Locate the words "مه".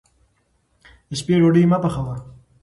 1.71-1.77